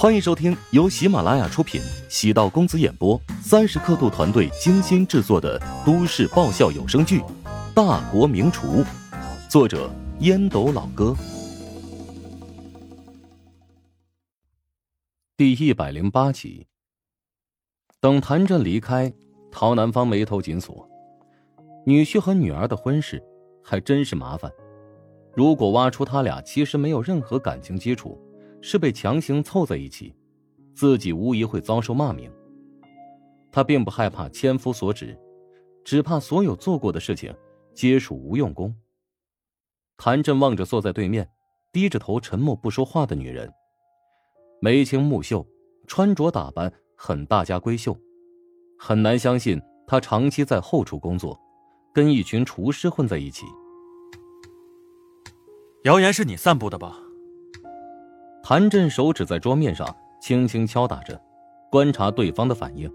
[0.00, 7.20] 欢迎收听由喜马拉雅出品、喜道公子演播、三十刻度团队精心制作的都市爆笑有声剧
[7.74, 8.82] 《大国名厨》，
[9.46, 9.90] 作者
[10.20, 11.14] 烟斗老哥，
[15.36, 16.66] 第一百零八集。
[18.00, 19.12] 等谭震离开，
[19.52, 20.88] 陶南方眉头紧锁，
[21.84, 23.22] 女婿和女儿的婚事
[23.62, 24.50] 还真是麻烦。
[25.36, 28.18] 如果挖出他俩其实没有任何感情基础。
[28.60, 30.14] 是被强行凑在一起，
[30.74, 32.30] 自己无疑会遭受骂名。
[33.52, 35.18] 他并不害怕千夫所指，
[35.84, 37.34] 只怕所有做过的事情
[37.74, 38.74] 皆属无用功。
[39.96, 41.28] 谭震望着坐在对面、
[41.72, 43.52] 低着头沉默不说话的女人，
[44.60, 45.46] 眉清目秀，
[45.86, 47.96] 穿着打扮很大家闺秀，
[48.78, 51.38] 很难相信她长期在后厨工作，
[51.92, 53.44] 跟一群厨师混在一起。
[55.84, 56.98] 谣言是你散布的吧？
[58.50, 61.22] 谭震手指在桌面上轻轻敲打着，
[61.70, 62.92] 观察对方的反应。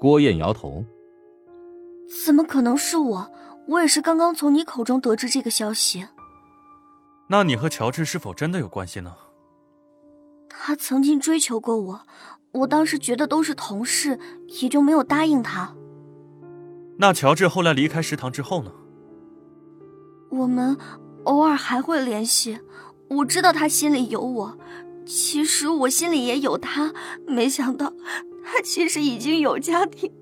[0.00, 0.82] 郭燕摇头
[2.24, 3.30] ：“怎么可能是我？
[3.68, 6.06] 我也是刚刚从你口中得知这个消息。
[7.28, 9.14] ”“那你和乔治是否真的有关系呢
[10.48, 12.00] ？”“他曾经追求过我，
[12.52, 14.18] 我当时觉得都是同事，
[14.62, 15.74] 也就没有答应他。
[16.96, 18.72] ”“那乔治后来离开食堂之后呢
[20.32, 20.74] ？”“我们
[21.24, 22.58] 偶尔还会联系。”
[23.16, 24.58] 我知道他心里有我，
[25.04, 26.92] 其实我心里也有他。
[27.26, 27.92] 没想到
[28.44, 30.12] 他其实已经有家庭，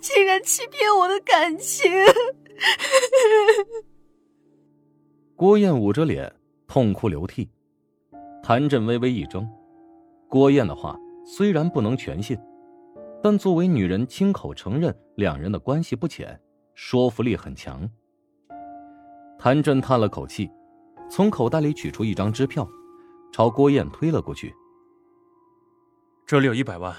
[0.00, 1.90] 竟然欺骗我的感情。
[5.34, 6.32] 郭燕捂着脸
[6.66, 7.48] 痛哭流涕，
[8.42, 9.46] 谭震微微一怔。
[10.28, 12.38] 郭燕的话虽然不能全信，
[13.22, 16.40] 但作为女人亲口承认两人的关系不浅，
[16.74, 17.88] 说服力很强。
[19.38, 20.50] 谭震叹了口气。
[21.08, 22.68] 从口袋里取出一张支票，
[23.32, 24.54] 朝郭燕推了过去。
[26.26, 26.94] 这里有一百万，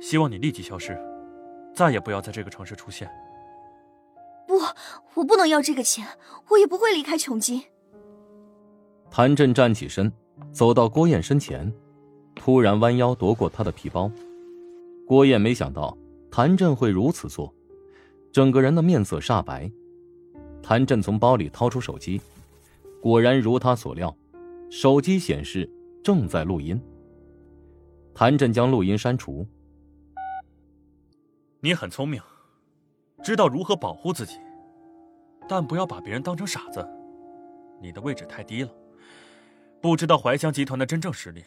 [0.00, 0.98] 希望你立即消失，
[1.74, 3.10] 再也不要在这个城市出现。
[4.46, 4.54] 不，
[5.14, 6.06] 我不能要这个钱，
[6.50, 7.62] 我也不会离开琼金。
[9.10, 10.12] 谭震站起身，
[10.52, 11.72] 走到郭燕身前，
[12.34, 14.10] 突然弯腰夺过她的皮包。
[15.06, 15.96] 郭燕没想到
[16.30, 17.52] 谭震会如此做，
[18.30, 19.70] 整个人的面色煞白。
[20.62, 22.20] 谭震从包里掏出手机。
[23.06, 24.12] 果然如他所料，
[24.68, 25.70] 手机显示
[26.02, 26.76] 正在录音。
[28.12, 29.46] 谭震将录音删除。
[31.60, 32.20] 你很聪明，
[33.22, 34.40] 知道如何保护自己，
[35.48, 36.84] 但不要把别人当成傻子。
[37.80, 38.74] 你的位置太低了，
[39.80, 41.44] 不知道怀香集团的真正实力。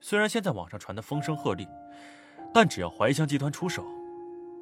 [0.00, 1.68] 虽然现在网上传的风声鹤唳，
[2.54, 3.84] 但只要怀香集团出手，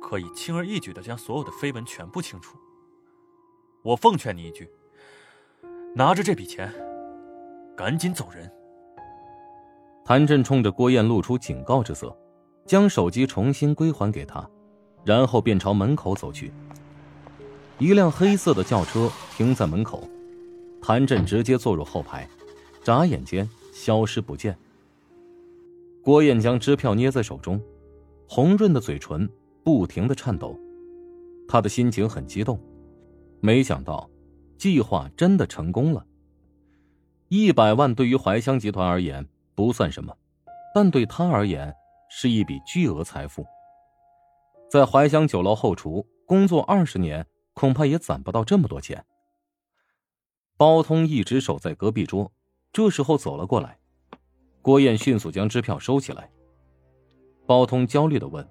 [0.00, 2.58] 可以轻而易举的将所有的绯闻全部清除。
[3.84, 4.68] 我奉劝你一句。
[5.94, 6.72] 拿着这笔钱，
[7.76, 8.50] 赶紧走人。
[10.06, 12.16] 谭震冲着郭燕露出警告之色，
[12.64, 14.48] 将手机重新归还给他，
[15.04, 16.50] 然后便朝门口走去。
[17.78, 20.02] 一辆黑色的轿车停在门口，
[20.80, 22.26] 谭震直接坐入后排，
[22.82, 24.56] 眨眼间消失不见。
[26.02, 27.60] 郭燕将支票捏在手中，
[28.26, 29.28] 红润的嘴唇
[29.62, 30.58] 不停的颤抖，
[31.46, 32.58] 他的心情很激动，
[33.40, 34.08] 没想到。
[34.62, 36.06] 计划真的成功了。
[37.26, 40.16] 一百万对于怀乡集团而言不算什么，
[40.72, 41.74] 但对他而言
[42.08, 43.44] 是一笔巨额财富。
[44.70, 49.04] 在怀乡酒楼后厨工作二十年，恐怕也攒不到这么多钱。
[50.56, 52.30] 包通一直守在隔壁桌，
[52.72, 53.80] 这时候走了过来。
[54.60, 56.30] 郭燕迅速将支票收起来。
[57.46, 58.48] 包通焦虑的问：“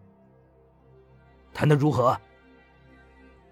[1.55, 2.19] 谈的如何？”“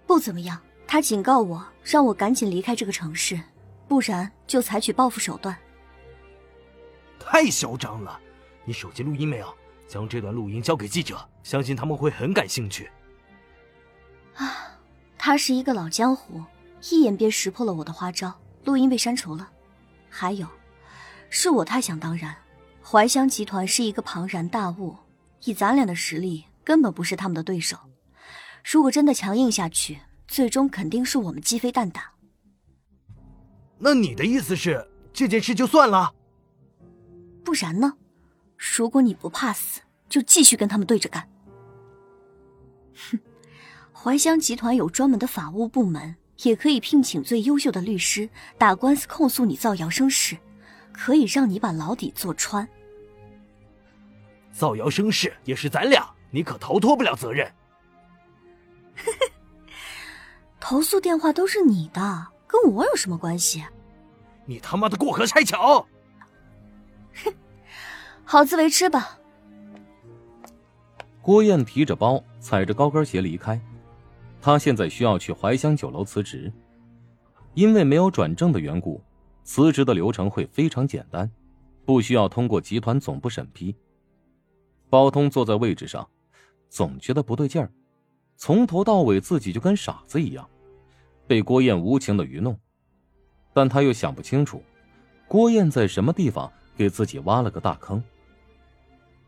[0.06, 0.60] 不怎么样。”
[0.92, 3.40] 他警告我，让我赶紧离开这个城市，
[3.86, 5.56] 不然就采取报复手段。
[7.16, 8.18] 太嚣张了！
[8.64, 9.56] 你手机录音没有？
[9.86, 12.90] 将这段录音交给记者，相信他们会很感兴趣。
[14.34, 14.76] 啊，
[15.16, 16.42] 他是一个老江湖，
[16.90, 19.48] 一眼便识破了我的花招，录音被删除了。
[20.08, 20.44] 还有，
[21.28, 22.34] 是我太想当然，
[22.82, 24.96] 怀香集团是一个庞然大物，
[25.44, 27.76] 以咱俩的实力，根本不是他们的对手。
[28.64, 32.12] 如果真的强硬下去，最终肯定是我们鸡飞蛋打。
[33.76, 36.14] 那你的意思是这件事就算了？
[37.42, 37.92] 不然呢？
[38.56, 41.28] 如果你不怕死，就继续跟他们对着干。
[42.94, 43.18] 哼，
[43.92, 50.38] 怀乡集团有专门的法务部门，也可以聘请最优秀的律师打官司控诉你造谣生事，
[50.92, 52.68] 可以让你把牢底坐穿。
[54.52, 57.52] 造谣生事也是咱俩，你可逃脱不了责任。
[60.70, 63.60] 投诉电话都是你的，跟我有什么关系？
[64.44, 65.84] 你他妈的过河拆桥！
[67.24, 67.34] 哼，
[68.22, 69.18] 好自为之吧。
[71.20, 73.60] 郭燕提着包，踩着高跟鞋离开。
[74.40, 76.52] 她现在需要去怀乡酒楼辞职，
[77.54, 79.02] 因为没有转正的缘故，
[79.42, 81.28] 辞职的流程会非常简单，
[81.84, 83.74] 不需要通过集团总部审批。
[84.88, 86.08] 包通坐在位置上，
[86.68, 87.68] 总觉得不对劲儿，
[88.36, 90.48] 从头到尾自己就跟傻子一样，
[91.30, 92.58] 被郭燕无情的愚弄，
[93.52, 94.64] 但他又想不清楚，
[95.28, 98.02] 郭燕在什么地方给自己挖了个大坑。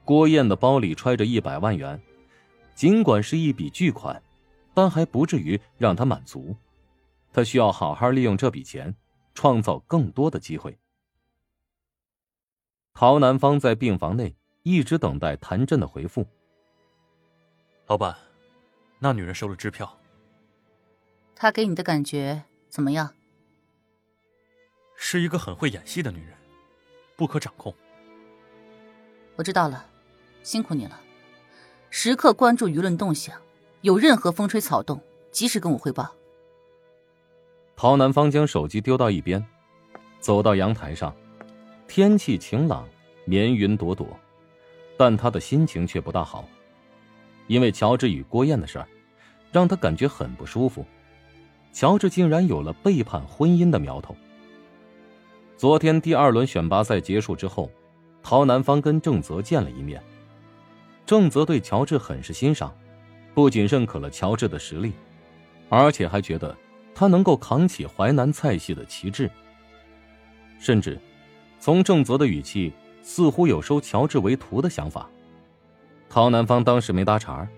[0.05, 2.03] 郭燕的包里揣着一百万元，
[2.75, 4.21] 尽管是一笔巨款，
[4.75, 6.57] 但还不至于让他满足。
[7.33, 8.93] 他需要好好利用这笔钱，
[9.33, 10.77] 创造更多的机会。
[12.95, 14.35] 陶南方在病房内
[14.65, 16.27] 一直等待谭震的回复。
[17.87, 18.13] 老板，
[18.99, 19.97] 那女人收了支票。
[21.43, 23.17] 她给你的感觉怎么样？
[24.95, 26.37] 是一个很会演戏的女人，
[27.17, 27.75] 不可掌控。
[29.35, 29.85] 我知道了。
[30.45, 31.01] 辛苦你了，
[31.91, 33.37] 时刻关注舆论动向，
[33.81, 35.03] 有任何风吹草动，
[35.33, 36.15] 及时跟我汇报。
[37.75, 39.45] 陶南方将手机丢到一边，
[40.21, 41.13] 走到阳台上，
[41.89, 42.89] 天气晴朗，
[43.25, 44.07] 绵云朵朵，
[44.97, 46.49] 但他的心情却不大好，
[47.49, 48.87] 因为乔治与郭燕的事儿，
[49.51, 50.87] 让他感觉很不舒服。
[51.73, 54.15] 乔治竟然有了背叛婚姻的苗头。
[55.57, 57.71] 昨天第二轮选拔赛结束之后，
[58.23, 60.03] 陶南方跟郑泽见了一面。
[61.07, 62.73] 郑泽对乔治很是欣赏，
[63.35, 64.93] 不仅认可了乔治的实力，
[65.69, 66.57] 而且还觉得
[66.95, 69.31] 他能够扛起淮南菜系的旗帜。
[70.59, 71.01] 甚至，
[71.59, 72.73] 从郑泽的语气，
[73.03, 75.09] 似乎有收乔治为徒的想法。
[76.09, 77.49] 陶南方当时没搭茬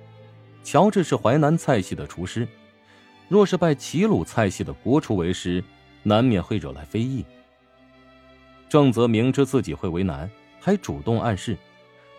[0.63, 2.49] 乔治是淮南菜系的厨师，
[3.29, 5.63] 若是拜齐鲁菜系的国厨为师，
[6.03, 7.25] 难免会惹来非议。
[8.69, 10.31] 郑泽明知自己会为难，
[10.61, 11.57] 还主动暗示。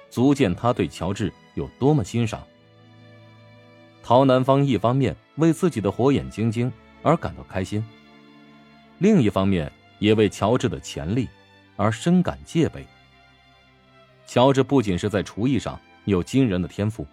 [0.10, 2.42] 足见他对乔治有多么欣赏。
[4.02, 6.72] 陶南方一方面为自己的火眼金睛
[7.02, 7.84] 而感到开心，
[9.00, 9.69] 另一方面
[10.00, 11.28] 也为乔治的潜力
[11.75, 12.86] 而深感戒备。
[14.25, 17.06] 乔治不仅是在厨艺上有惊人的天赋，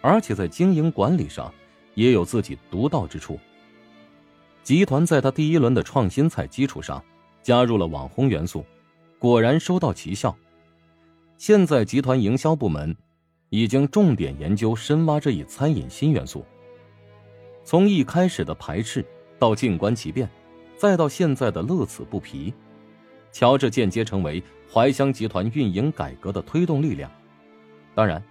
[0.00, 1.52] 而且在经营管理上
[1.96, 3.40] 也有自己独到之处。
[4.62, 7.02] 集团在他第一轮的创新菜基础上
[7.42, 8.64] 加入了网红元素，
[9.18, 10.36] 果然收到奇效。
[11.36, 12.96] 现在集团营销部门
[13.48, 16.44] 已经重点研究深挖这一餐饮新元素。
[17.64, 19.04] 从一开始的排斥，
[19.38, 20.28] 到静观其变，
[20.76, 22.52] 再到现在的乐此不疲，
[23.32, 24.42] 乔治间接成为
[24.72, 27.10] 怀香集团运营改革的推动力量。
[27.94, 28.22] 当然，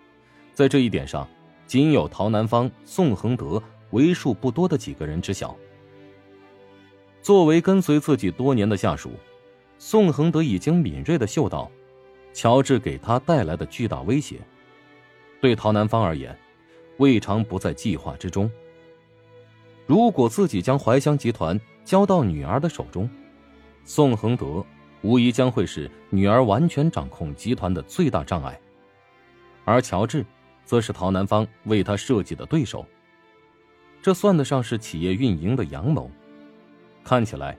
[0.53, 1.27] 在这一点上，
[1.67, 5.55] 仅有陶南方、宋恒德为数不多的几个人知晓。
[7.21, 9.11] 作为跟随自己多年的下属，
[9.79, 11.71] 宋恒德已经敏锐的嗅到。
[12.33, 14.41] 乔治给他带来的巨大威胁，
[15.39, 16.37] 对陶南方而言，
[16.97, 18.51] 未尝不在计划之中。
[19.85, 23.09] 如果自己将怀乡集团交到女儿的手中，
[23.85, 24.65] 宋恒德
[25.01, 28.59] 无疑将会是女儿完全掌控集团的最大障碍，
[29.63, 30.25] 而乔治，
[30.65, 32.85] 则是陶南方为他设计的对手。
[34.01, 36.11] 这算得上是企业运营的阳谋。
[37.03, 37.57] 看起来，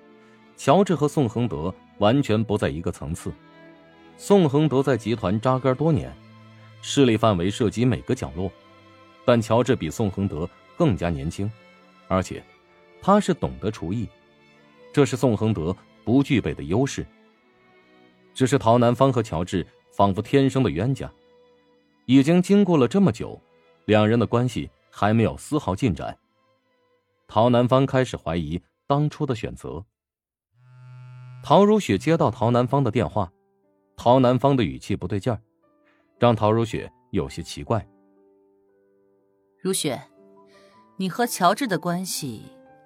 [0.57, 3.33] 乔治和宋恒德完全不在一个层次。
[4.17, 6.13] 宋恒德在集团扎根多年，
[6.83, 8.51] 势力范围涉及每个角落，
[9.25, 11.51] 但乔治比宋恒德更加年轻，
[12.09, 12.43] 而且
[13.01, 14.09] 他是懂得厨艺，
[14.93, 17.07] 这是宋恒德不具备的优势。
[18.35, 21.11] 只是陶南方和乔治仿佛天生的冤家，
[22.07, 23.41] 已经经过了这么久，
[23.85, 26.17] 两人的关系还没有丝毫进展。
[27.29, 29.85] 陶南方开始怀疑当初的选择。
[31.43, 33.31] 陶如雪接到陶南方的电话。
[33.97, 35.41] 陶南方的语气不对劲儿，
[36.19, 37.85] 让陶如雪有些奇怪。
[39.59, 40.01] 如雪，
[40.97, 42.43] 你和乔治的关系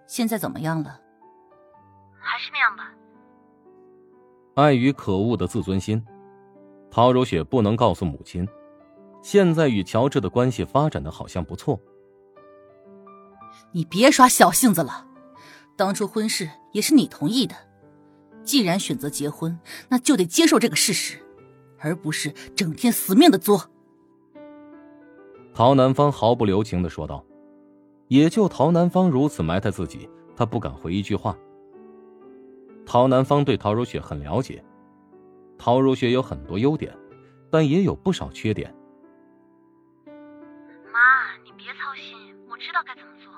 [0.07, 1.00] 现在怎么样了？
[2.21, 2.95] 还是那样吧。
[4.55, 6.03] 碍于可恶的自尊心，
[6.91, 8.49] 陶如雪不能告诉母亲，
[9.23, 11.81] 现在与乔治的关系发展的好像不错。
[13.73, 15.07] 你别耍小性子了，
[15.77, 17.55] 当初婚事也是你同意的。
[18.43, 19.59] 既然选择结婚，
[19.89, 21.19] 那就得接受这个事实，
[21.79, 23.71] 而不是整天死命的作。
[25.53, 27.25] 陶南方毫不留情的说道
[28.09, 31.37] ：“也就陶南方如此埋汰自己，他不敢回一句话。”
[32.87, 34.65] 陶南方对陶如雪很了解，
[35.59, 36.97] 陶如雪有很多优点，
[37.50, 38.75] 但也有不少缺点。
[41.62, 42.17] 别操心，
[42.49, 43.31] 我知道该怎么做。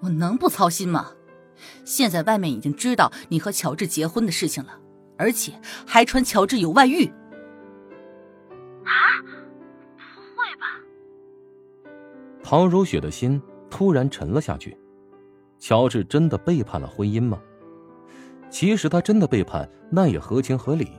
[0.00, 1.12] 我能不操心吗？
[1.84, 4.80] 现在外面已经知道你和乔治结婚的事情了，
[5.16, 5.52] 而且
[5.86, 7.06] 还传乔治有外遇。
[8.84, 9.22] 啊？
[9.96, 10.80] 不会吧？
[12.42, 14.76] 陶如雪的心突然沉了下去。
[15.60, 17.40] 乔治真的背叛了婚姻吗？
[18.50, 20.90] 其实他真的背叛，那也合情合理。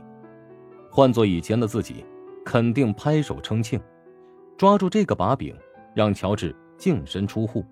[0.90, 2.02] 换做以前的自己，
[2.46, 3.78] 肯定拍手称庆，
[4.56, 5.54] 抓住这个把柄，
[5.94, 7.64] 让乔治净身出户。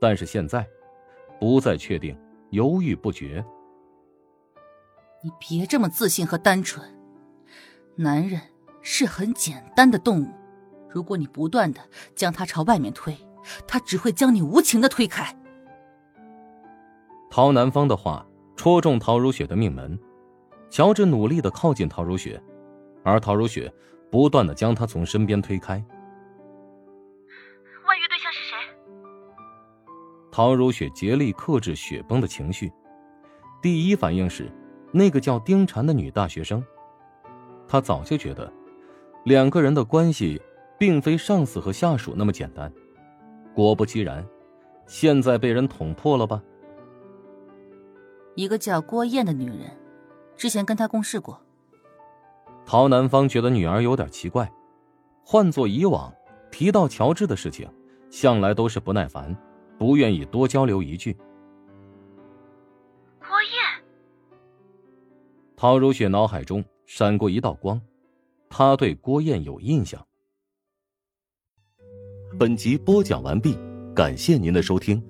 [0.00, 0.66] 但是现在，
[1.40, 2.18] 不再确定，
[2.50, 3.44] 犹豫不决。
[5.22, 6.86] 你别这么自信和单纯，
[7.96, 8.40] 男人
[8.82, 10.28] 是很简单的动物。
[10.88, 11.80] 如果你不断的
[12.14, 13.16] 将他朝外面推，
[13.66, 15.34] 他只会将你无情的推开。
[17.30, 19.98] 陶南方的话戳中陶如雪的命门，
[20.70, 22.40] 乔治努力的靠近陶如雪，
[23.02, 23.72] 而陶如雪
[24.10, 25.84] 不断的将他从身边推开。
[30.36, 32.72] 陶如雪竭力克制雪崩的情绪，
[33.62, 34.50] 第一反应是
[34.90, 36.60] 那个叫丁婵的女大学生。
[37.68, 38.52] 她早就觉得，
[39.22, 40.42] 两个人的关系
[40.76, 42.72] 并非上司和下属那么简单。
[43.54, 44.26] 果不其然，
[44.88, 46.42] 现在被人捅破了吧？
[48.34, 49.70] 一个叫郭燕的女人，
[50.34, 51.40] 之前跟他共事过。
[52.66, 54.50] 陶南方觉得女儿有点奇怪，
[55.22, 56.12] 换做以往，
[56.50, 57.70] 提到乔治的事情，
[58.10, 59.32] 向来都是不耐烦，
[59.78, 61.12] 不愿意多交流一句。
[63.18, 63.84] 郭燕，
[65.56, 67.80] 陶如雪脑海中闪过一道光，
[68.48, 70.04] 她对郭燕有印象。
[72.38, 73.56] 本集播讲完毕，
[73.94, 75.02] 感谢您的收听。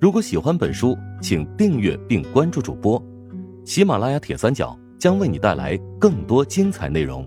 [0.00, 3.00] 如果喜欢本书，请订阅并关注主播。
[3.64, 7.24] 喜马拉雅铁三角将为你带来更多精彩内容。